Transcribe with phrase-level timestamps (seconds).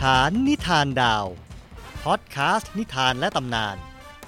[0.00, 1.26] ขานนิทานดาว
[2.04, 3.76] พอดแคสต์นิทานและตำนาน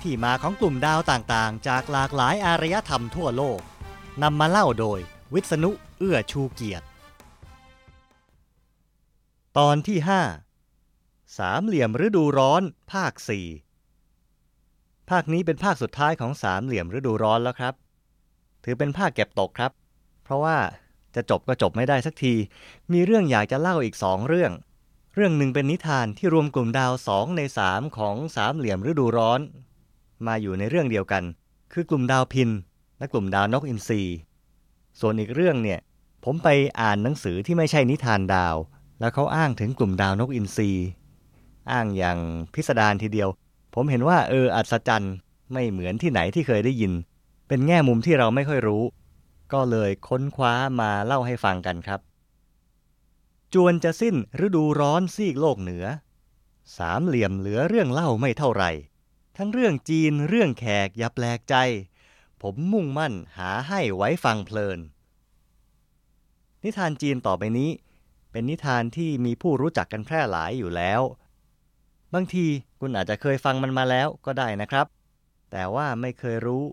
[0.02, 3.60] ที่มาของกลุ่มดาวต่างๆ จากหลากหลายอารยธรรมทั่วโลก
[4.22, 5.00] นำมาเล่าโดย
[5.34, 6.86] วิษณุเอื้อชูเกียรติ
[9.58, 9.98] ตอนที่
[10.68, 12.62] 5 สามเหลี่ยมฤดูร้อน
[12.92, 13.12] ภาค
[14.10, 17.74] 4 ภาคนี้เป็นภาคสุดท้ายของสามเหลี่ยมฤดูร้อนแล้วครับ
[18.64, 19.72] ถือเป็นภาคเก็บตกครับ
[20.24, 20.58] เพราะว่า
[21.14, 22.34] จะจบก็จบไม่ได้สักที
[22.92, 24.52] มีเรื่องอยากจะเล่าอีกสองเรื่อง
[25.14, 29.40] เรื่องหนึ่งเป็นนิทานที่รวมกลุ่มดาวสองในสามของสามเหลี่ยมฤดูร้อน
[30.26, 31.24] มาอยู่ในเรื่องเดียวกัน
[31.72, 32.50] คือกลุ่มดาวพิน
[32.98, 34.02] และกลุ่มดาวนกอินทรี
[35.00, 35.78] ส่วนอีกเรื่องเนี่ย
[36.24, 36.48] ผมไป
[36.80, 38.56] อ่านหนังสือที่ไม่ใช่นิทานดาว
[39.00, 40.70] แล้วเขาอ้างถึงกลุ่มดาวนกอินทรี
[41.70, 42.18] อ้างอย่าง
[42.54, 43.28] พิสดารทีเดียว
[43.74, 45.14] ผมเห็นว่าเอออัศจรรย์
[45.52, 46.92] ไม่เหมือนที่ไหนที่เคยได้ยิน
[47.48, 48.82] เป็นแง่มุมที่เราไม่ค่อยรู้
[49.52, 52.00] ก็เลยค้นคว้ามาเล่าให้ฟังกันครับ
[53.54, 55.84] จวนจะสิ้นฤดูร้อนซีกโลกเหนือ
[56.78, 58.70] สามเหลี่ยมเหลือเรื่องเล่าไม่เท่าไหร่
[59.36, 61.54] ทั้งเรื่องจีนเรื่องแขกอย่าแปลกใจ
[62.42, 64.78] ผมมุ่งมั่นหาให้ไว้ฟังเพลิน
[66.64, 67.70] นิทานจีนต่อไปนี้
[68.30, 71.00] เป็นนิทานที่มีผู้รู้จักกันแพร่หลายอยู่แล้ว
[72.14, 72.46] บางที
[72.80, 74.86] คุณอาจจะเคยฟังมันมาแล้วก็ได้นะครับ
[75.50, 76.64] แต่ว่าไม่เคยรู้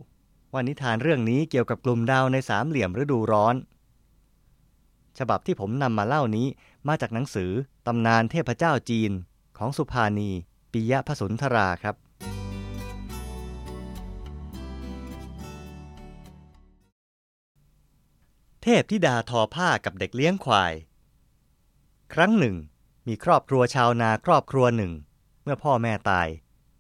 [0.53, 3.55] ว่านิทานเรื่องนี้เกี่ยวกับกลุ่มดาวในสามเหลี่ยมฤดูร้อน
[5.19, 6.47] ฉบับที่ผมนำมาเล่านี้
[6.87, 7.51] มาจากหนังสือ
[7.87, 9.11] ตำนานเทพเจ้าจีน
[9.57, 10.29] ของสุภานี
[10.71, 11.95] ปิยะพสุนทราครับ
[18.63, 20.73] เทพธิดาทอผ้ากับเด็กเลี้ยงควาย
[22.13, 22.55] ครั้งหนึ่ง
[23.07, 24.91] มีครอบครัวชาวนาครอบครัวหนึ่ง
[25.43, 26.27] เมื่อพ่อแม่ตาย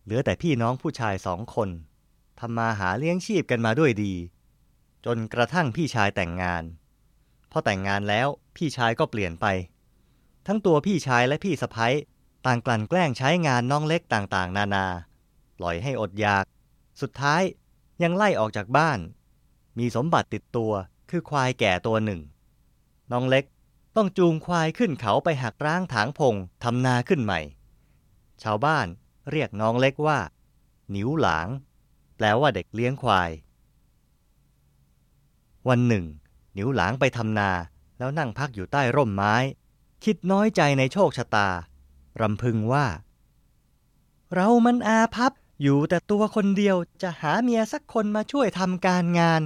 [0.03, 1.69] เหลือแต่พี่น้องผู้ชายสองคน
[2.39, 4.13] ทำมาหาเลี้ยงชีพกันมาด้วยดี
[5.05, 6.63] จนกระทั่งพี่ชายแต่งงาน
[7.57, 9.45] อแต่งงานแล้วพี่ชายก็เปลี่ยนไป
[10.47, 11.93] ทั้งตัวพี่ชายและพี่สะพ้ย
[12.45, 14.85] ต่างกลั่นแกล้งใช้งานน้องเล็กต่างๆ นานา
[15.57, 16.45] ปล่อยให้อดอยาก
[17.01, 17.41] สุดท้าย
[18.03, 18.99] ยังไล่ออกจากบ้าน
[19.77, 20.71] มีสมบัติติดตัว
[21.09, 22.21] คือควายแก่ตัวหนึ่ง
[23.11, 23.45] น้องเล็ก
[23.95, 27.39] ต้องจูงควายขึ้นเขาไปหักร้างถางพงทำนาขึ้นใหม่
[28.43, 28.87] ชาวบ้าน
[29.31, 30.19] เรียกน้องเล็กว่า
[30.95, 31.47] นิ้วหลาง
[32.17, 33.29] แปลว่าเด็กเลี้ยงควาย
[35.69, 36.05] วันหนึ่ง
[36.57, 37.51] นิ้วหลางไปทำนา
[37.97, 39.35] แล้วนั่งพักอยู่ใต้ร่มไม้
[40.03, 41.49] คิดน้อยใจในโชคชะตา
[42.21, 42.85] รำพึงว่า
[44.33, 45.31] เรามันอาภัพ
[45.61, 49.41] อยู่แต่ตัวคนเดียวจะหาเมียสักคนมาช่วยทำการงาน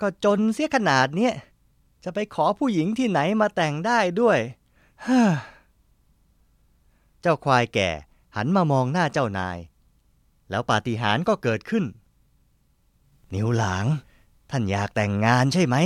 [0.00, 1.34] ก็จนเสียขนาดเนี้ย
[2.04, 4.38] จะไปขอผู้หญิงที่ไหนมาแต่งได้ด้วย
[5.06, 5.22] ฮ่า
[7.20, 7.90] เจ้าควายแก่
[8.36, 9.58] หันมามองหน้าเจ้านาย
[10.50, 11.84] แล้วปาฏิหาริย์ก็เกิดขึ้น
[13.34, 13.84] นิ้วหลาง
[14.50, 15.76] ท่านอยากแต่งงานใช่ไหม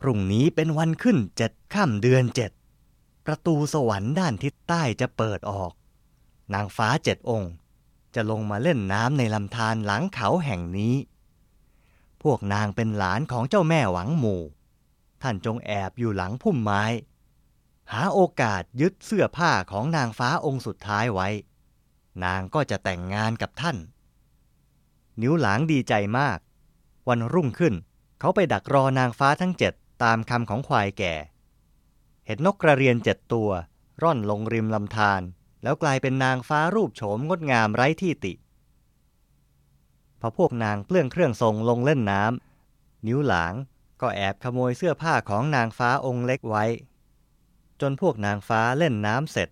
[0.00, 2.50] พรุ่งนี้เป็นวันขึ้นเจ็ดค่ำเดือนเจ็ด
[3.26, 5.72] ประตูสวรรค์ด้านทิศใต้จะเปิดออก
[6.54, 7.52] นางฟ้าเจ็ดองค์
[8.14, 10.94] จะลงมาเล่นน้ำในลำธารหลังเขาแห่งนี้
[12.22, 14.42] พวกนางเป็นหลานของเจ้าแม่หวังหมู่
[15.22, 16.84] ท่านจงแอบอยู่หลังพุ่มไม้
[17.92, 21.28] หาโอกาสยึดเสื้อผ้าของนางฟ้าองค์สุดท้ายไว้
[22.24, 23.76] นางก็จะแต่งงานกับท่าน
[25.20, 26.38] นิ้วหลางดีใจมาก
[27.08, 27.74] วันรุ่งขึ้น
[28.20, 31.14] เขาไปดักรอนางฟ้าทั้งเจ็ด ตามคำของควายแก่
[32.26, 33.50] เห็นนกกระเรียนเจ็ดตัว
[34.02, 35.22] ร่อนลงริมลำธาร
[35.62, 38.32] แล้วกลายเป็นนางฟ้ารูปโฉมงดงามไร้ที่ติ
[40.20, 43.54] พอพวกนางเปลื้องเครื่องทรงลงเล่นน้ำนิ้วหลาง
[44.00, 46.64] ก็แอบขโมยเสื้อผ้าของนางฟ้าองค์เล็กไว้
[47.80, 49.48] จนพวกนางฟ้าเล่นน้ำเสร็จ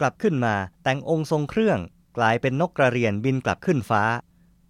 [0.00, 1.78] กลับขึ้นมาแต่งองค์ทรงเครื่อง
[2.18, 4.04] กลายเป็นนกกระเรียนบินกลับขึ้นฟ้า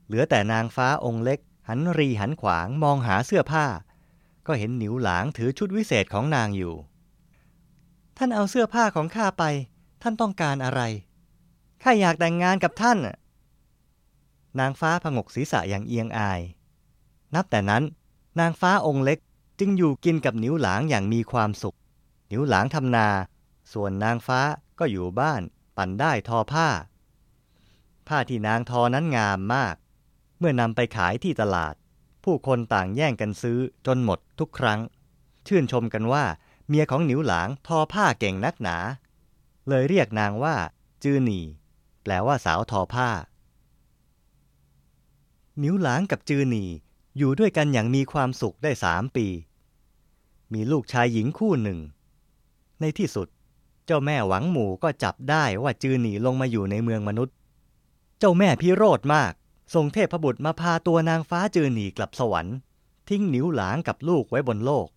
[0.07, 3.67] เหลือแต่นางฟ้าองค์เล็ก หันรีหันขวางมองหาเสื้อผ้า
[4.47, 6.75] ก็เห็นหนิวหลางถือชุดวิเศษของนางอยู่
[8.17, 9.45] ท่านเอาเสื้อผ้าของข้าไป
[10.03, 10.81] ท่านต้องการอะไร
[11.83, 12.99] ข้าอยากแต่งงานกับท่าน
[14.61, 16.41] นางฟ้าผงกศีรษะอย่างเอียงอาย
[17.35, 17.85] นับแต่นั้น
[18.41, 19.19] นางฟ้าองค์เล็ก
[19.59, 21.77] จึงอยู่กินกับหนิวหลางอย่างมีความสุข
[22.29, 23.09] หนิวหลางทำนา
[23.73, 24.41] ส่วนนางฟ้า
[24.79, 25.43] ก็อยู่บ้าน
[25.77, 26.69] ปั่นได้ทอผ้า
[28.09, 29.75] ผ้าที่นางทอนั้นงามมาก
[30.39, 31.75] เมื่อนำไปขายที่ตลาด
[32.25, 34.81] ผู้คนต่างแย่งกันซื้อจนหมดทุกครั้ง
[35.47, 36.25] ชื่นชมกันว่า
[36.69, 38.77] เมียของหนิวหลางทอผ้าเก่งนักหนา
[39.69, 40.57] เลยเรียกนางว่า
[41.03, 41.41] จือหนี
[42.03, 43.09] แปลว่าสาวทอผ้า
[45.59, 46.65] หนิวหลางกับจือหนี
[47.19, 49.27] อยู่ด้วยกันอย่างมีความสุขได้สามปี
[50.53, 51.79] มีลูกชายหญิงคู่หนึ่ง
[52.81, 53.29] ในที่สุด
[53.87, 57.35] เจ้าแม่หวังหมู่ก็จับได้ว่าจือหนีลงมาอยู่ในเมืองมนุษย์
[58.19, 59.33] เจ้าแม่พิโรธมาก
[59.75, 62.57] ส่งเทพบุตรมาพาตัวนางฟ้าจือหนีกลับสวรรค์
[63.09, 64.89] ทิ้งนิ้วหลางกับลูกไว้บนโลก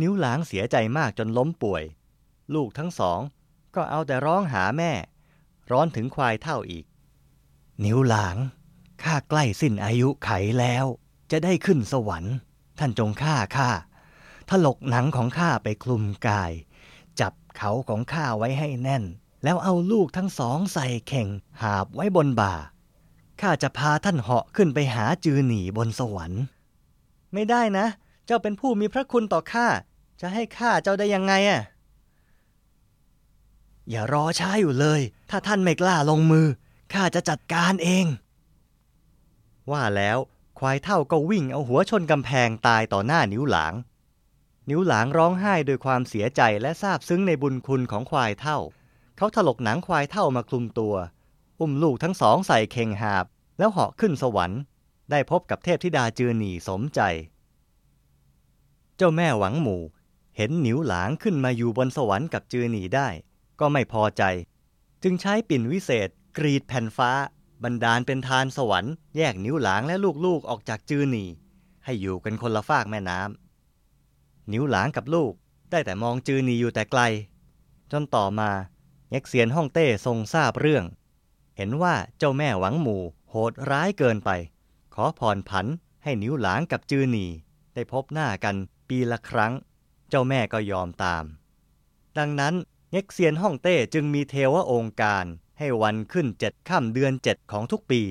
[0.00, 1.82] นิ้วหลางเสียใจมากจนล้มป่วย
[2.54, 3.20] ลูกทั้งสอง
[3.74, 4.92] ก็เอาแต่ร้องหาแม่
[5.70, 6.84] ร้อนถึงควายเท่าอีก
[7.84, 8.36] นิ้วหลาง
[9.02, 10.84] ข้าใกล้สิ้นอายุไขแล้ว
[11.30, 12.34] จะได้ขึ้นสวรรค์
[12.78, 13.70] ท่านจงฆ่าข้า
[14.50, 16.52] ถลกหนังของข้าไปคลุมกาย
[17.20, 19.04] จับเขาของข้าไว้ให้แน่น
[19.44, 21.28] แล้วเอาลูกทั้งสองใส่เข่ง
[21.62, 22.54] หาบไว้บนบ่า
[23.40, 26.42] ข้าจะพาท่านเหาะขึ้นไปหาจือหนีบนสวรรค์
[27.34, 27.86] ไม่ได้นะ
[28.26, 29.66] เจ้าเป็นผู้มีพระคุณต่อข้า
[30.20, 31.62] จะให้ข้าเจ้าได้ยังไงอะ
[33.90, 35.00] อย่ารอช้าอยู่เลย
[35.30, 36.46] ถ้าท่านไม่กล้าลงมือ
[36.92, 38.06] ข้าจะจัดการเอง
[39.72, 40.18] ว่าแล้ว
[40.58, 43.74] ควายเท่าก็วิ่งเอาหัวชนกำแพงตายต่อหน้านิ้วหลาง
[44.70, 48.58] นิ้วหลางร้องไห้ด้วยความเสียใจและซาบซึ้งในบุญคุณของควายเท่า
[49.16, 50.94] เขาถลกหนังควายเท่ามาคลุมตัว
[51.60, 53.24] อุ้มลูกทั้งสองใส่เข่งหาบ
[53.58, 54.60] แล้วเหาะขึ้นสวรรค์
[55.10, 57.00] ได้พบกับเทพธิดาจือหนีสมใจ
[58.96, 59.82] เจ้าแม่หวังหมู่
[60.36, 63.08] เห็นหนิวหลางขึ้นมาอยู่บนสวรรค์กับจือหนีได้
[63.60, 64.22] ก็ไม่พอใจ
[65.02, 66.08] จึงใช้ปิ่นวิเศษ
[66.38, 67.10] กรีดแผ่นฟ้า
[67.62, 71.24] บันดาลเป็นทานสวรรค์แยกนิ้วหลางและลูกๆออกจากจือหนี
[71.84, 75.32] ให้อยู่กันคนละฝากแม่น้ำนิ้วหลางกับลูก
[75.70, 77.02] ได้แต่มองจือหนีอยู่แต่ไกล
[77.92, 78.50] จนต่อมา
[79.10, 80.84] เง็กเซียนฮ่องเต้ทรงทราบเรื่อง
[81.56, 84.30] เห็นว่าเจ้าแม่หวังหมู่โหดร้ายเกินไป
[84.94, 85.66] ขอผ่อนผัน
[86.04, 87.26] ให้นิ้วหลางกับจือหนี
[87.74, 88.56] ได้พบหน้ากัน
[88.88, 89.52] ปีละครั้ง
[90.08, 91.24] เจ้าแม่ก็ยอมตาม
[92.18, 92.54] ดังนั้น
[92.90, 95.24] เง็กเซียนฮ่องเต้จึงมีเทวองค์การ
[95.58, 98.02] ให้วันขึ้นเจ็ดค่ำเดือนเจ็ดของทุกปี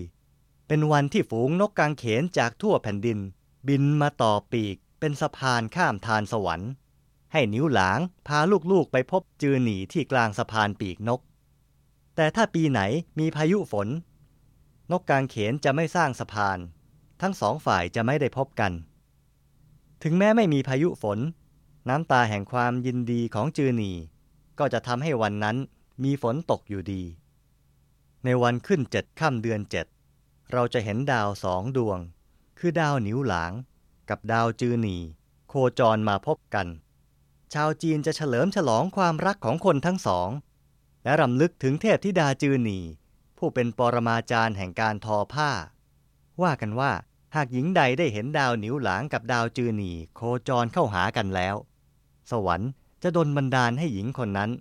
[0.67, 3.19] เป็นวันที่ฝูงนกกางเขนจากทั่วแผ่นดิน
[3.67, 6.71] บินมาต่อปีกเป็นสะพานข้ามทานสวรรค์
[7.33, 8.39] ให้นิ้วหลางพา
[8.71, 11.21] ลูกๆไปพบจือหนีที่กลางสะพานปีกนก
[12.15, 12.81] แต่ถ้าปีไหน
[13.19, 13.87] มีพายุฝน
[14.91, 16.59] นกกางเขนจะไม่สร้างสะพาน
[17.21, 18.71] ทั้งสองฝ่ายจะไม่ได้พบกัน
[20.03, 21.19] ถึงแม้ไม่มีพายุฝน
[21.89, 23.91] น้ำตาแห่งความยินดีของจือหนี
[24.59, 25.57] ก็จะทำให้วันนั้น
[26.03, 27.03] มีฝนตกอยู่ดี
[28.23, 29.85] ในวันขึ้นเจ็ดค่ำเดือนเจ็ด
[30.51, 31.99] เราจะเห็นดาวสองดวง
[32.59, 33.51] คือดาวหนิวหลาง
[34.09, 34.97] กับดาวจือหนี
[35.49, 36.67] โคจรมาพบกัน
[37.53, 40.29] ชาวจีนจะเฉลิมฉลองความรักของคนทั้งสอง
[41.05, 42.79] และรำลึกถึงเทพธิดาจือหนี
[43.37, 45.51] ผู้เป็นปรมาจารย์แห่งการทอผ้า
[46.41, 46.91] ว่ากันว่า
[47.35, 51.55] หากหญิงใดได้เห็นดาวหนิวหลางกับดาวจือหนีโคจรเข้าหากันแล้ว
[52.31, 52.71] สวรรค์
[53.03, 54.51] จะดลบันดาลให้หญิงคนนั้น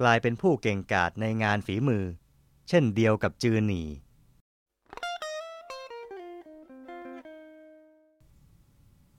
[0.00, 2.04] กลายเป็นผู้เก่งกาจในงานฝีมือ
[2.68, 3.82] เช่นเดียวกับจือหนี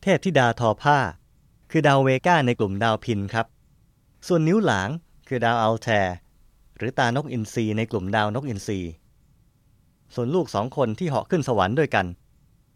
[0.02, 1.00] เทพธิดาทอผ้า
[1.72, 3.48] คือดาวเวก้าในกลุ่มดาวพินครับ
[4.28, 4.90] ส่วนนิ้วหลาง
[5.28, 6.16] คือดาวอัลแทร์
[6.82, 8.80] หรือตานกอินทรีในกลุ่มดาวนกอินทรี
[10.14, 12.06] ส่วนลูกสองคนที่เหาะขึ้นสวรรค์ด้วยกัน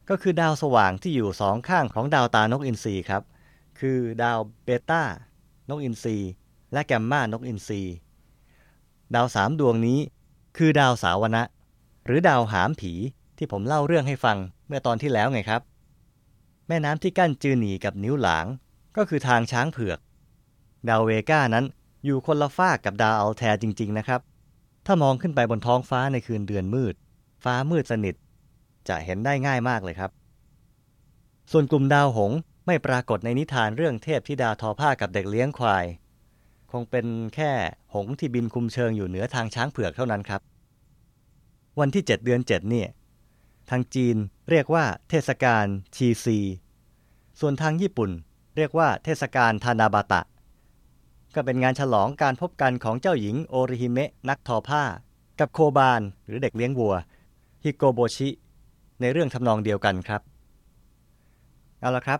[0.09, 3.23] ก็คือดาวสว่างที่อยู่สองข้างของดาวตานกอินทรีครับ
[3.79, 5.03] คือดาวเบต้า
[5.69, 6.17] นกอินทรี
[6.73, 7.81] และแกมมานกอินทรี
[9.15, 9.99] ดาวสามดวงนี้
[10.57, 11.43] คือดาวสาวนะ
[12.05, 12.93] หรือดาวหามผี
[13.37, 14.37] ที่ผมเล่าเรื่องให้ฟัง
[14.67, 15.61] เมื่อตอนที่แล้วไงครับ
[16.67, 18.45] แม่น้ำที่กั้นจือหนี่ว์กับหนิวหลาง
[18.97, 19.99] ก็คือทางช้างเผือก
[20.89, 21.65] ดาวเวก้านั้น
[22.05, 24.21] อยู่คนละฟากกับดาวอัลแทร์จริง ๆ นะครับ
[24.85, 26.95] ถ้ามองขึ้นไปบนท้องฟ้าในคืนเดือนมืด
[27.43, 28.15] ฟ้ามืดสนิท
[28.87, 30.11] จะเห็นได้ง่ายมากเลยครับ
[31.51, 35.85] ส่วนกลุ่มดาวหงส์ไม่ปรากฏในนิทานเรื่องเทพธิดาทอผ้ากับเด็กเลี้ยงควาย
[36.71, 37.05] คงเป็น
[37.35, 37.51] แค่
[37.93, 40.41] หงส์ที่บินคุมเชิงอยู่เหนือทางช้างเผือกเท่านั้นครับ
[41.79, 42.87] วันที่ 7 เดือน 7 เนี่ย
[43.69, 44.15] ทางจีน
[44.49, 46.37] เรียกว่าเทศกาลชีซี
[47.39, 48.09] ส่วนทางญี่ปุ่น
[48.57, 50.21] เรียกว่าเทศกาลทานาบาตะ
[51.35, 54.83] ก็เป็นงานฉลองการพบกันของเจ้าหญิงโอริฮิเมะนักทอผ้า
[55.39, 56.95] กับโคบานหรือเด็กเลี้ยงวัว
[57.63, 58.29] ฮิโกโบชิ
[59.01, 60.21] ในเรื่องทำนองเดียวกันครับ
[61.79, 62.19] เอาละครับ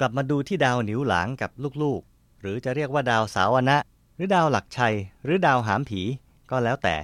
[0.00, 1.50] กลับมาดูที่ดาวหนิวหลางกับ
[1.82, 3.78] ลูกๆ หรือจะเรียกว่าดาวสาวนะ
[4.16, 4.94] หรือดาวหลักชัย
[5.24, 6.00] หรือดาวหามผี
[6.50, 6.96] ก็แล้วแต่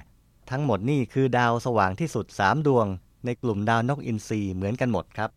[0.49, 2.87] ทั้งหมดนี่คือดาวสว่างที่สุด 3 ดวง
[3.25, 5.29] ในกลุ่มดาวนกอินทรีเหมือนกันหมดครับ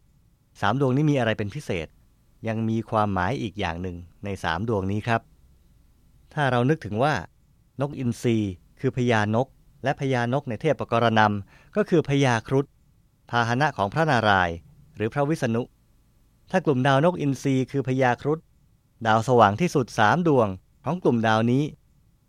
[0.61, 1.89] สามดวงนี้มีอะไรเป็นพิเศษ
[2.49, 5.21] ยังมีความหมายอีกอย่างหนึ่งในสามดวงนี้ครับ
[6.35, 7.15] ถ้าเรานึกถึงว่า
[7.81, 8.37] นกอินทรี
[8.81, 9.49] คือพญานก
[9.85, 12.67] และพญานกในเทพปกรณำก็คือพญาครุฑ
[13.31, 14.57] พาหนะของพระนารายณ์
[14.97, 15.63] หรือพระวิษณุ
[16.51, 18.39] ถ้ากลุ่มดาวนกอินทรีคือพญาครุฑ
[19.07, 20.49] ดาวสว่างที่สุดสามดวง
[20.85, 21.63] ของกลุ่มดาวนี้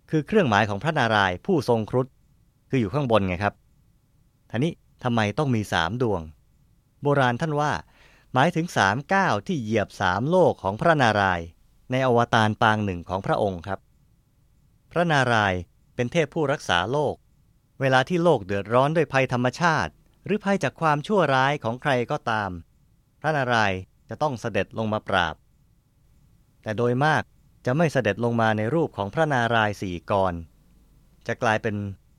[0.10, 2.08] คือเครื่องหมายของพระนารายณ์ผู้ทรงครุฑ
[2.70, 3.54] คืออยู่ข้างบนไงครับ
[4.52, 6.22] ทีนี้ทำไมต้องมีสามดวง
[7.02, 7.72] โบราณท่านว่า
[8.34, 11.48] หมายถึงสามก้าวที่เหยียบสามโลกของพระนารายณ์
[11.92, 13.80] ในอวตารปางหนึ่งของพระองค์ครับ
[14.98, 15.60] ระนารายณ์
[15.96, 17.16] เป็นเทพผู้รักษาโลก
[17.80, 19.92] เวลาที่โลกเดือดร้อนด้วยภัยธรรมชาติ
[20.26, 22.52] หรือภัยจากความชั่วร้ายของใครก็ตาม
[23.22, 25.36] พระนารายณ์จะต้องเสด็จลงมาปราบ
[26.64, 27.24] แต่โดยมาก
[27.66, 30.34] จะไม่เสด็จลงมาในรูปของพระนารายณ์สี่กร
[31.28, 31.76] จะกลายเป็น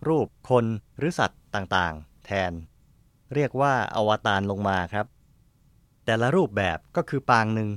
[0.09, 0.65] รูปคน
[0.99, 2.53] หรือสัตว์ต่างๆ แทน
[3.35, 5.07] เรียกว่าอวตารลงมาครับ
[6.05, 7.69] แต่ละรูปแบบก็คือปางหนึ่ง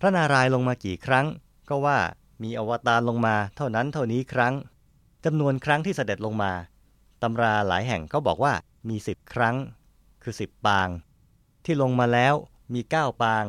[0.00, 1.26] พระนารายณ์ลงมากี่ครั้ง
[1.68, 1.98] ก็ว่า
[2.42, 4.54] มีอวตารลงมาเท่านั้นเท่านี้ครั้ง
[5.24, 6.52] จำนวนครั้งที่เสด็จลงมา
[7.22, 8.52] ตำราหลายแห่งก็บอกว่า
[8.88, 9.56] มีสิบครั้ง
[10.22, 10.88] คือสิบปาง
[11.64, 12.34] ที่ลงมาแล้ว
[12.74, 13.44] มีเก้าปาง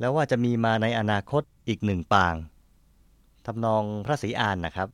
[0.00, 2.34] แล้วว่าจะมีมาในอนาคตอีกหนึ่งปาง
[3.46, 4.88] ทำนองพระศรีอานนะครับ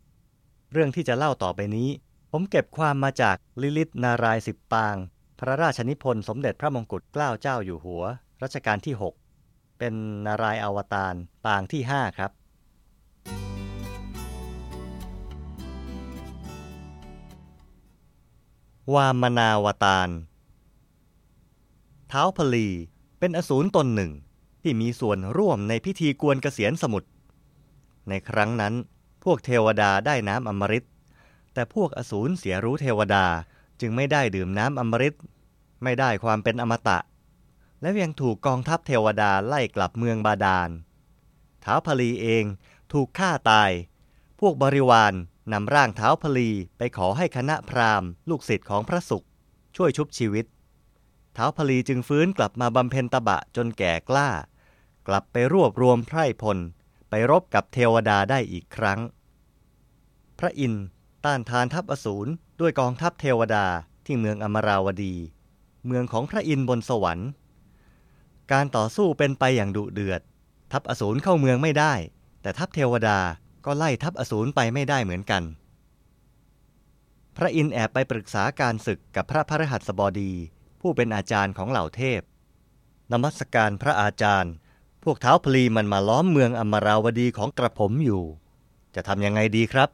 [0.72, 1.88] เรื่องที่จะเล่าต่อไปนี้
[2.32, 4.96] ผมเก็บความมาจากลิลิตนารายสิบปาง
[5.40, 8.04] พระราชนิพนธ์สมเด็จพระมงกุฎเกล้าเจ้าอยู่หัว
[8.42, 8.94] รัชกาลที่
[9.36, 9.94] 6 เป็น
[10.26, 11.14] นารายอวตาร
[11.46, 12.30] ปางที่ 5 ครับ
[18.94, 20.08] วามนาวตาร
[22.08, 22.68] เท้าพลี
[23.18, 24.12] เป็นอสูรตนหนึ่ง
[24.62, 27.08] ที่มีส่วนร่วมในพิธีกวนเกษียณสมุทร
[28.08, 28.74] ในครั้งนั้น
[29.24, 30.86] พวกเทวดาได้น้ำอมฤต
[31.52, 33.26] แต่พวกอสูรเสียรู้เทวดา
[33.80, 35.16] จึงไม่ได้ดื่มน้ำอมฤต
[35.82, 36.98] ไม่ได้ความเป็นอมตะ
[37.80, 40.70] และยังถูกกองทัพเทวดาไล่กลับเมืองบาดาล
[41.64, 42.44] ท้าวพลีเอง
[42.92, 43.70] ถูกฆ่าตาย
[44.40, 45.14] พวกบริวาร
[45.52, 49.26] นำร่างเท้าพลีไปขอให้คณะพราหมณ์ ลูกศิษย์ของพระสุข
[49.76, 50.46] ช่วยชุบชีวิต
[51.34, 54.28] เท้าพลีจึงฟื้นกลับมาบำเพ็ญตบะจนแก่กล้า
[55.08, 56.58] กลับไปรวบรวมไพร่พล
[57.10, 59.00] ไปรบกับเทวดาได้อีกครั้ง
[60.38, 60.84] พระอินทร์
[61.24, 62.30] ต้านทานทัพอสูร
[62.60, 63.66] ด้วยกองทัพเทวดา
[64.06, 65.14] ที่เมืองอมราวดี
[65.86, 67.28] เมืองของพระอินทร์บนสวรรค์
[68.52, 70.20] การต่อสู้เป็นไปอย่างดุเดือด
[70.72, 71.92] ทัพอสูรเข้าเมืองไม่ได้
[72.42, 73.18] แต่ทัพเทวดา
[73.64, 75.42] ก็ไล่ทัพอสูรไปไม่ได้เหมือนกัน
[77.36, 80.32] พระอินแอบไปปรึกษาการศึกกับพระพระหัสบดี
[80.80, 82.20] ผู้เป็นอาจารย์ของเหล่าเทพ
[83.12, 84.52] นมัสการพระอาจารย์
[85.04, 88.24] พวกเท้าพลีมันมาล้อมเมืองอมราวดีของกระผมอยู่
[88.94, 89.88] จะทำยังไงดีครับ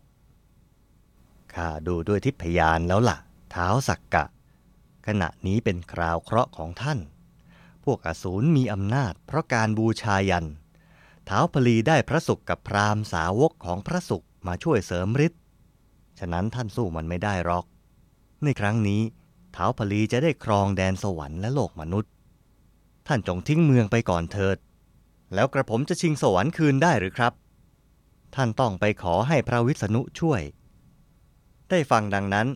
[1.55, 3.17] ข้าดูด้วยทิพยานแล้วล่ะ
[3.51, 4.25] เท้าสักกะ
[5.07, 6.99] ขณะนี้เป็นคราวเคราะห์ของท่าน
[7.85, 15.41] พวกอสูรมีอำนาจเพราะการบูชายันเท้าพลีได้พระสุขกับพราหมณ์สาวกของพระสุขมาช่วยเสริมฤทธิ์
[16.19, 17.65] ฉะนั้นท่านสู้มันไม่ได้หรอก
[18.45, 19.03] ในครั้งนี้
[19.53, 22.11] เท้าพลีจะได้ครองแดนสวรรค์และโลกมนุษย์
[23.07, 24.57] ท่านจงทิ้งเมืองไปก่อนเถิด
[25.35, 27.33] แล้วกระผมจะชิงสวรรค์คืนได้หรือครับ
[28.35, 30.43] ท่านต้องไปขอให้พระวิษณุช่วย
[31.71, 32.47] ได้ฟังดังนั้น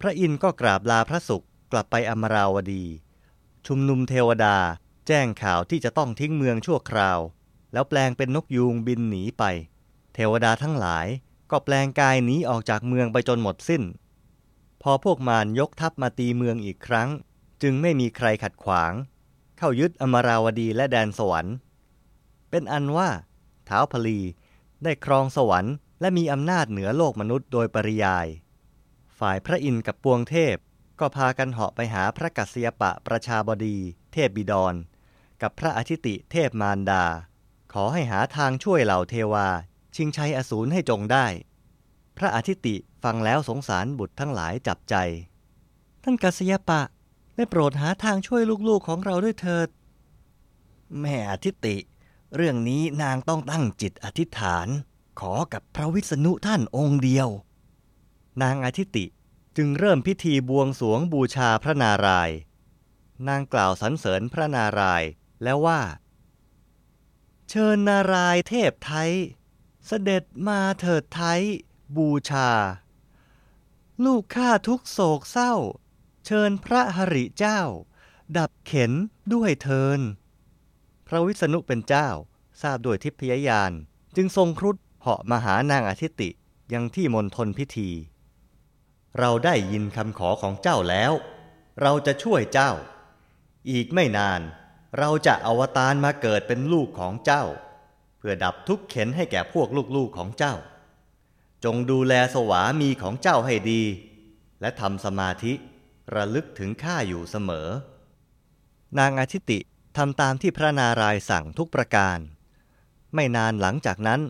[0.00, 2.84] พระอินทร์ก็กราบลาพระสุขกลับไปอมราวดี
[3.66, 4.56] ชุมนุมเทวดา
[5.06, 7.18] แจ้งข่าวที่จะต้องทิ้งเมืองชั่วคราว
[7.72, 9.44] แล้วแปลงเป็นนกยูงบินหนีไป
[10.14, 11.06] เทวดาทั้งหลาย
[11.50, 13.82] ก็แปลงกายหนีออกจากเมืองไปจนหมดสิ้น
[14.82, 17.08] พอพวกมารยกทัพมาตีเมืองอีกครั้ง
[17.62, 18.92] จึงไม่มีใครขัดขวาง
[19.58, 21.54] เข้ายึดอมราวดีและแดนสวรรค์
[22.50, 23.08] เป็นอันว่า
[23.66, 24.18] เท้าพลี
[24.84, 28.26] ได้ครองสวรรค์และมีอำนาจเหนือโลกมนุษย์โดยปริยาย
[29.18, 30.56] ฝ่ายพระอินทร์กับปวงเทพ
[31.00, 33.76] ก็พากันเหาะไปหาพระกัสสยปะประชาบดี
[34.12, 34.74] เทพบิดร
[35.42, 37.04] กับพระอาทิติเทพมารดา
[37.72, 39.48] ขอให้หาทางช่วยเหล่าเทวา
[39.94, 41.26] ชิงชัยอสูรให้จงได้
[42.16, 44.94] พระอาทิติฟังแล้วสงสารบุตรทั้งหลายจับใจ
[46.02, 46.80] ท่านกัสยปะ
[47.36, 49.68] ได้โปรดหาทางช่วยลูกๆของเราด้วยเถิด
[51.00, 51.76] แม่อาทิติ
[52.36, 54.68] เรื่องนี้นางต้องตั้งจิตอธิษฐาน
[55.20, 57.28] ขอกับพระวิษณุท่านองค์เดียว
[58.42, 59.04] นางอาทิติ
[59.56, 62.30] จึงเริ่มพิธีบวงสวงบูชาพระนาราย
[63.28, 65.02] นางกล่าวสรรเสริญพระนาราย
[65.42, 65.80] แล้วว่า
[67.52, 69.12] เชิญนารายเทพไทย
[69.86, 71.42] เสด็จมาเถิดไทย
[71.96, 72.50] บูชา
[74.04, 75.54] ลูกข้าทุกโศกเศร้า
[76.26, 77.60] เชิญพระหริเจ้า
[78.36, 78.92] ดับเข็น
[79.34, 80.00] ด้วยเทิน
[81.06, 82.08] พระวิษณุเป็นเจ้า
[82.62, 83.72] ทราบด้วยทิพยยาน
[84.16, 86.30] จึงทรงครุฑเหาะมาหานางอาทิติ
[86.72, 87.90] ยังที่มณฑลพิธี
[89.18, 91.12] เราได้ยินคำขอของเจ้าแล้ว
[91.80, 92.72] เราจะช่วยเจ้า
[93.70, 94.42] อีกไม่นาน
[94.98, 97.44] เราจะอวตารมาเกิดเป็นลูกของเจ้า
[98.18, 100.54] เพื่อดับทุกข์เข็นให้แก่พวกลูกๆของเจ้า
[101.64, 103.82] จงดูแลสวามีของเจ้าให้ดี
[104.60, 105.52] และทำสมาธิ
[106.14, 107.68] ระลึกถึงข้าอยู่เสมอ
[108.98, 109.58] นางอาทิติ
[109.96, 112.18] ทำตามที่พระนารายสั่งทุกประการ
[113.14, 114.20] ไม่นานหลังจากนั้น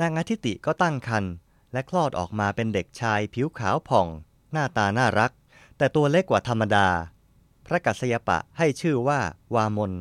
[0.00, 1.32] นางอาทิติก็ตั้งครรภ์
[1.72, 4.08] และคลอดออกมาเป็นเด็กชายผิวขาวผ่อง
[4.52, 5.32] หน้าตาน่ารัก
[5.76, 6.88] แต่ตัวเล็กกว่าธรรมดา
[7.66, 9.20] พระกัสยปะให้ชื่อว่า
[9.54, 9.92] วามน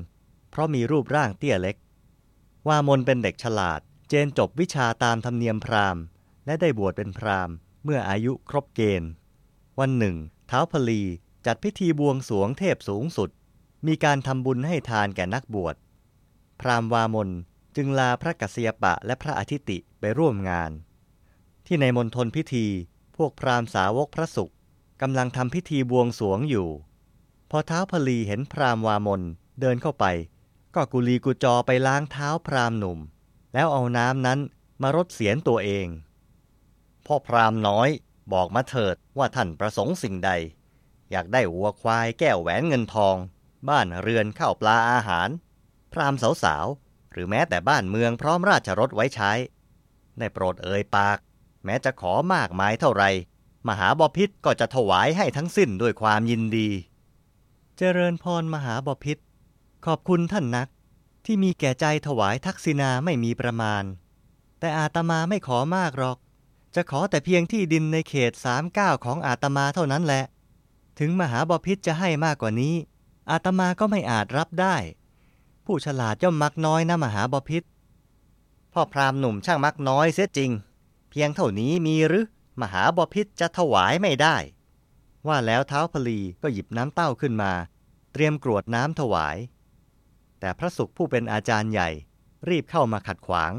[0.52, 1.76] เพราะมีรูปร่างเตี้ยเล็ก
[2.68, 3.80] วามนเป็นเด็กฉลาด
[4.10, 6.04] เจนจบวิชาตามธรรมเนียมพราหมณ์
[6.46, 9.10] และได้บวชเป็นพราหมณ์เมื่ออายุครบเกณฑ์
[9.80, 10.16] วันหนึ่ง
[10.48, 11.02] เท้าพลี
[11.46, 13.30] จัดพิธีบวงสวงเทพสูงสุด
[13.88, 15.76] มีการทำบุญให้ทานแก่นักบวช
[16.62, 17.30] พราหมณ์วามน
[17.76, 20.72] จึงลาพระกัสยปะและพระอาทิติไปร่วมงาน
[21.66, 22.66] ที่ในมณฑลพิธี
[23.16, 24.52] พวกพราหมณ์สาวกพระสุข
[25.02, 26.70] กำลังทำพิธีบวงสวงอยู่
[27.56, 29.22] อเท้าพลีเห็นพราหมณ์วามน
[29.62, 30.06] เดินเข้าไป
[30.76, 33.00] ก็กุลีกุจอไปล้างเท้าพราหมณ์หนุ่ม
[33.54, 34.40] แล้วเอาน้ำนั้น
[34.82, 35.88] มารดเสียนตัวเอง
[37.06, 37.90] พ่อพราหมณ์น้อย
[38.34, 40.32] บอกมาเถิดว่าท่านประสงค์สิ่งใด
[41.12, 43.16] อยากได้วัวควายแก้วแหวนเงินทอง
[43.70, 45.30] บ้านเรือนข้าวปลาอาหาร
[45.94, 49.32] พราหมณ์สาวๆ หรือแม้แต่บ้านเมืองพร้อมราชรถไว้ใช้
[50.20, 51.18] ได้โปรดเอ่ยปาก
[51.66, 53.04] แม้จะขอมากมายเท่าไร
[53.68, 56.70] มหาบพิษก็จะถวายให้ทั้งสิ้นด้วยความยินดี
[57.79, 59.17] เจริญพรมหาบพิษ
[59.86, 60.67] ขอบคุณท่านนัก
[61.25, 63.84] ที่มีแก่ใจถวายทักษิณาไม่มีประมาณ
[64.60, 66.17] แต่อาตมาไม่ขอมากหรอก
[66.75, 70.24] จะขอแต่เพียงที่ดินในเขตสามเก้าของอาตมาเท่านั้นแหละ
[71.00, 72.75] ถึงมหาบพิษจะให้มากกว่านี้
[73.32, 74.75] อาตมาก็ไม่อาจรับได้
[75.65, 77.63] ผู้ฉลาดย่อมมักน้อยนะมหาบพิษ
[78.74, 80.51] พ่อพราหมณ์หนุ่มช่างมักน้อยเสียจริง
[81.10, 82.25] เพียงเท่านี้มีหรือ
[82.62, 84.36] มหาบพิษจะถวายไม่ได้
[85.27, 87.51] ว่าแล้วเท้าพลีก็หยิบน้ำเต้าขึ้นมา
[88.13, 89.38] เตรียมกรวดน้ำถวาย
[90.39, 91.89] แต่พระสุขผู้เป็นอาจารย์ใหญ่
[92.50, 93.51] รีบเข้ามาขัดขวาง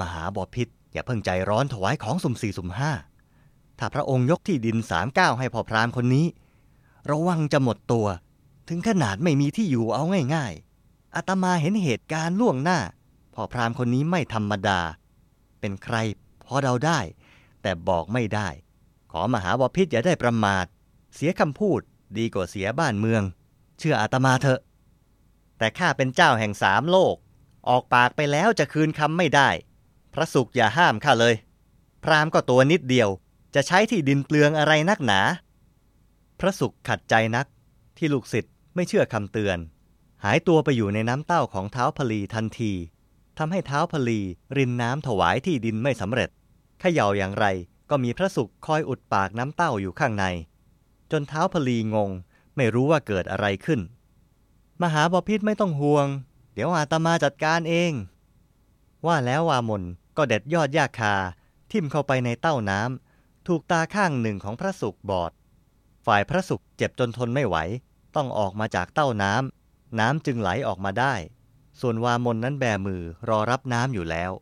[0.00, 2.92] มหาบพิษอย่าเพิ่งใจร้อนถวายของสุ่มสี่สุ่มห้า
[3.78, 6.26] ถ้าพระองค์ยกที่ดินสามเก้าให้พ่อพรามคนนี้
[7.10, 8.06] ระวังจะหมดตัว
[8.68, 10.02] ถึงขนาดไม่มีที่อยู่เอา
[10.34, 12.78] ง่ายๆอาตมาเห็นเหตุการณ์ล่วงหน้า
[13.34, 14.80] พ่อพรามคนนี้ไม่ธรรมดา
[15.60, 15.96] เป็นใคร
[16.44, 16.98] พอเดาได้
[17.62, 18.48] แต่บอกไม่ได้
[19.10, 20.66] ขอมหาวพิษอย่าได้ประมาท
[21.14, 21.80] เสียคำพูด
[22.18, 23.22] ดีกว่าเสียบ้านเมือง
[23.78, 24.60] เชื่ออาตมาเถอะ
[25.58, 27.16] แต่ข้าเป็นเจ้าแห่งสามโลก
[27.68, 29.48] ออกปากไปแล้วจะคืนคำไม่ได้
[30.14, 31.34] พระสุขอย่าห้ามข้าเลย
[32.04, 33.08] พรามก็ตัวนิดเดียว
[33.54, 35.20] จะใช้ที่ดินเปลืองอะไรนักหนา
[36.40, 37.46] พระสุขขัดใจนัก
[37.98, 39.58] ที่ลูกศิษย์ไม่เชื่อคำเตือน
[40.24, 42.72] หายตัวไปอยู่ในน้ำเต้าของเท้าพลีทันที
[43.38, 44.20] ทำให้เท้าพลี
[44.56, 46.30] รินน้ำถวายที่ดินไม่สำเร็จ
[46.82, 47.46] ขย่าอย่างไร
[47.90, 50.24] ก็มีพระสุขคอยอุดปากน้ำเต้าอยู่ข้างใน
[51.10, 52.10] จนเท้าพลีงง
[52.56, 53.80] ไม่รู้ว่าเกิดอะไรขึ้น
[54.82, 56.06] มหาบพิษไม่ต้องห่วง
[56.54, 57.92] เดี๋ยวอาตมาจัดการเอง
[59.06, 59.82] ว่าแล้ววามน
[60.16, 61.14] ก็เด็ดยอดยาคา
[61.70, 65.32] ทิ่มเข้าไปในเต้าน้ำถูกตาข้างหนึ่งของพระสุขบอด
[66.06, 67.56] ฝ่ายพระสุขเจ็บจนทนไม่ไหว
[68.16, 71.14] ต้องออกมาจากเต้าน้ำน้ำจึงไหลออกมาได้
[71.80, 74.32] ส่วนวามนนั้นแบมือรอรับน้ำอยู่แล้ว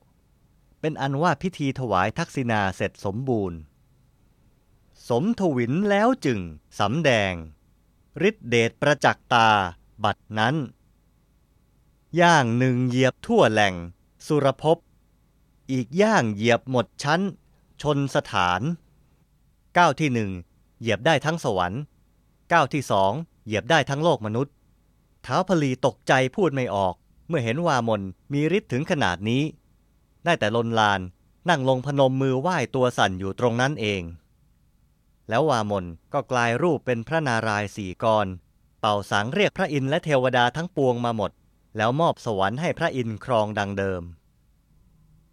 [0.81, 3.59] เป็นอันว่าพิธีถวายทักษิณาเสร็จสมบูรณ์
[5.09, 6.41] สมทวินแล้วจึง
[6.81, 7.33] สำแดง
[8.29, 9.49] ฤทธิเดชประจักษ์ตา
[10.05, 10.57] บัดนั้น
[12.21, 13.75] ย่างหนึ่งเหยียบทั่วแหล่ง
[14.27, 14.79] สุรภพ
[15.73, 17.21] อีกย่างเหยียบหมดชั้น
[17.83, 18.61] ชนสถาน
[19.77, 20.31] ก้าวที่หนึ่ง
[20.81, 21.83] เหยียบได้ทั้งสวรรค์
[22.53, 23.13] ก้าวที่สอง
[23.45, 24.55] เหยียบได้ทั้งโลกมนุษย์
[25.23, 26.95] เท้าพลีตกใจพูดไม่ออก
[27.29, 29.43] เมื่อเห็นวามนมีฤทธิ์ถึงขนาดนี้
[30.25, 31.01] ได้แต่ลนลาน
[31.49, 34.03] นั่งลงพนมมือไหว้ตัวสั่นอยู่ตรงนั้นเอง
[35.29, 38.27] แล้ววามนก็กลายรูปเป็นพระนารายณ์สี่กร
[38.81, 41.31] เป่าสังเรียกพระอินทร์และเทวดาทั้งปวงมาหมด
[41.77, 44.03] แล้วมอบสวรรค์ให้พระอินทร์ครองดังเดิม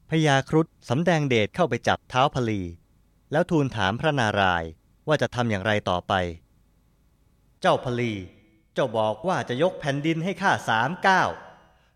[0.09, 2.61] พญาครุฑสำแดงเดชเข้าไปจับเท้าพลี
[3.31, 4.69] แล้วทูลถามพระนารายณ์
[5.07, 6.13] ว่าจะทำอย่างไรต่อไป
[7.61, 8.13] เจ้าพลี
[8.73, 11.29] เจ้าบอกว่าจะยกแผ่นดินให้ข้าสามก้าว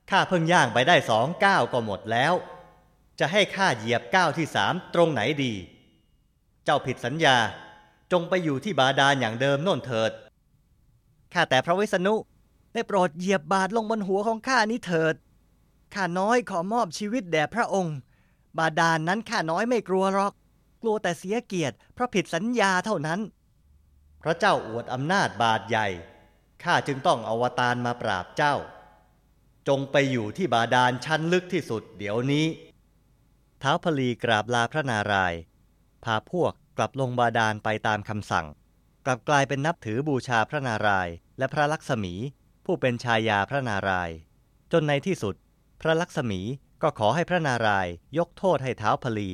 [0.10, 2.34] ข้าเพิ่งย่างไปได้สองก้าวก็หมดแล้ว
[3.20, 5.54] จะให้ข้าเหยียบก้าวที่สามตรงไหนดี
[6.66, 7.38] เจ้าผิดสัญญา
[8.12, 10.12] จงไปอยู่ที่บาดาลอย่างเดิมโน่นเถิด
[11.34, 12.16] ข้าแต่พระวิษณุ
[12.74, 15.16] ได้โปรดเหยียบบาดลงบนหัวของข้านี้เถิด
[15.94, 17.98] ข้าน้อยขอมอบชีวิตแด่พระองค์
[18.58, 20.34] บาดาลนนั้นข้าน้อยไม่กลัวหรอก
[20.82, 23.20] กลัวแต่เสียเกียรติเพราะผิดสัญญาเท่านั้น
[24.22, 25.88] พระเจ้าอวดอำนาจบาดใหญ่
[26.64, 28.56] ข้าจึงต้องอวตารมาปราบเจ้า
[29.68, 32.46] จงไปอยู่ที่บาดาลชั้นลึกที่สุดเดี๋ยวนี้
[33.62, 35.40] ท้าพลีกราบลาพระนารายณ์
[36.04, 38.46] พาพวกกลับลงบาดาลไปตามคำสั่ง
[39.06, 42.14] กลับกลายเป็นนับถือบูชาพระนารายณ์และพระลักษมี
[42.66, 44.16] ผู้เป็นชายาพระนารายณ์
[44.72, 45.36] จนในที่สุด
[45.82, 46.42] พระลักษมี
[46.82, 49.30] ก็ขอให้พระนารายณ์ยกโทษให้เท้าพลี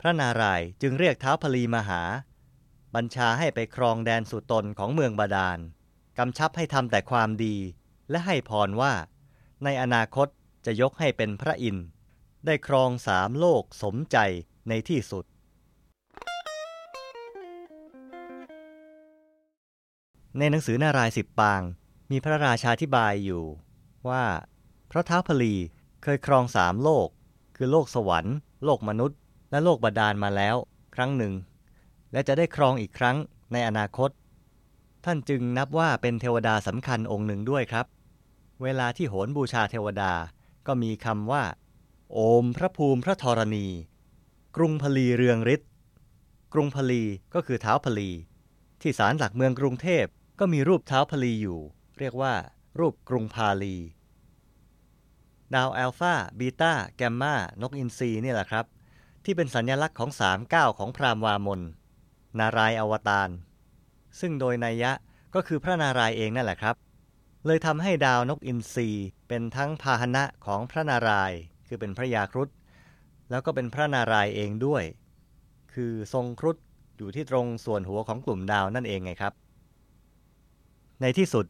[0.00, 2.02] พระนารายณ์จึงเรียกเท้าพลีมาหา
[2.94, 5.58] บัญชาให้ไปครองแดนสุตนของเมืองบาดาล
[6.18, 7.56] กำชับให้ทำแต่ความดี
[8.10, 8.92] และให้พรว่า
[9.64, 10.28] ในอนาคต
[10.66, 11.86] จะยกให้เป็นพระอินทร์
[12.46, 14.16] ได้ครองสามโลกสมใจ
[14.68, 15.24] ในที่สุด
[20.38, 21.62] ในหนังสือนารายสิบปาง
[22.10, 23.44] มีพระราชาธิบายอยู่
[24.08, 24.24] ว่า
[24.90, 25.54] พระท้าวพลี
[26.02, 27.08] เคยครองสามโลก
[27.56, 29.18] คือโลกสวรรค์ โลกมนุษย์
[29.50, 30.56] และโลกบาดาลมาแล้ว
[30.94, 31.34] ครั้งหนึ่ง
[32.12, 33.16] และจะได้ครองอีกครั้ง
[33.52, 34.10] ในอนาคต
[35.04, 37.86] ท่านจึงนับว่าเป็นเทวดาสำคัญองค์หนึ่งด้วยครับ
[38.62, 40.12] เวลาที่โหนบูชาเทวดา
[40.66, 41.42] ก็มีคำว่า
[42.16, 43.66] โอมพระภูมิพระธรณี
[44.56, 45.70] กรุงพลีเรืองฤทธิ์
[46.52, 47.02] กรุงพลี
[47.34, 48.08] ก็คือเท้าพลี
[48.80, 50.06] ที่ศาลหลักเมืองกรุงเทพ
[50.38, 51.60] ก็มีรูปเท้าพลีอยู่
[51.98, 52.34] เรียกว่า
[52.78, 53.76] รูปกรุงพาลี
[55.54, 58.64] ดาวอัลฟาบีตาแกมมานกอินทรีนี่แหละครับ
[59.24, 61.60] ที่เป็นสัญญลักษณ์ของสามก้าวของพราหมวามน
[62.38, 63.30] นารายอวตาร
[64.20, 64.92] ซึ่งโดยนัยยะ
[65.34, 66.74] ก็คือพระนารายเองนั่นแหละครับ
[67.46, 68.88] เลยทำให้ดาวนกอินทรี
[69.28, 71.40] เป็นทั้งพาหนะของพระนารายณ์
[71.74, 72.48] คือเป็นพระยาครุฑ
[73.30, 74.84] แล้วก็เป็นพระนารายณ์เองด้วย
[75.74, 76.56] คือทรงครุฑ
[76.96, 79.32] อยู่ที่ตรงส่วนหัวของกลุ่มดาวนั่นเองไงครับ
[81.00, 81.46] ในที่สุด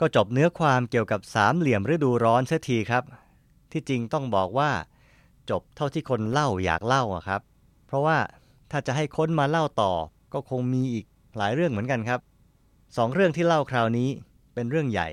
[0.00, 3.04] ก็จบเนื้อความเกี่ยวกับสามเหลี่ยมฤดูร้อนเสียทีครับ
[3.72, 4.70] ที่จริงต้องบอกว่า
[5.50, 7.40] จบเท่าที่คนเล่าอยากเล่าอะครับ
[7.86, 8.18] เพราะว่า
[8.70, 9.92] ถ้าจะให้ค้นมาเล่าต่อ
[10.32, 11.06] ก็คงมีอีก
[11.36, 12.20] หลายเรื่องเหมือนกันครับ
[12.96, 14.08] สองเรื่องที่เล่าคราวนี้
[14.54, 15.08] เป็นเรื่องใหญ่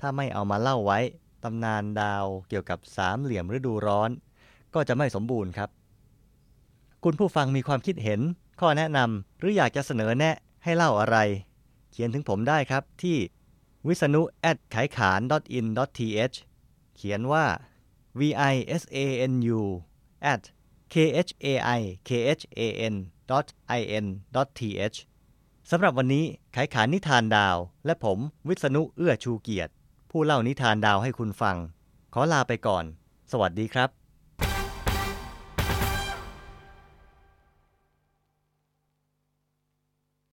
[0.00, 0.98] ถ้าไม่เอามาเล่าไว้
[1.44, 4.10] ตำนานดาวเกี่ยวกับสามเหลี่ยมฤดูร้อน
[4.74, 5.70] ก็จะไม่สมบูรณ์ครับ
[7.04, 8.20] คุณผู้ฟังมีความคิดเห็น
[8.60, 11.16] ข้อแนะนำหรืออยากจะเสนอแนะให้เล่าอะไร
[11.90, 13.16] เขียนถึงผมได้ครับที่
[13.86, 15.20] วิษณุ at ไขขาน
[15.58, 15.66] in
[15.98, 16.36] th
[16.96, 17.46] เขียนว่า
[18.18, 18.20] v
[18.52, 18.98] i s a
[19.32, 19.60] n u
[20.32, 20.42] at
[20.92, 20.94] k
[21.26, 21.46] h a
[21.78, 22.60] i k h a
[22.92, 22.94] n
[23.78, 24.04] i n
[24.58, 24.98] th
[25.70, 29.72] สำหรับวันนี้ไขขานนิทานดาว และผมวิษณุเอื้อชูเกียรติ
[30.10, 31.56] ผู้เล่านิทานดาวให้คุณฟัง
[32.14, 32.84] ขอลาไปก่อน
[33.32, 33.97] สวัสดีครับ